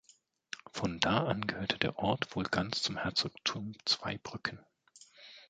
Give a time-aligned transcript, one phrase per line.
[0.71, 4.57] Von da an gehörte der Ort wohl ganz zum Herzogtum Zweibrücken.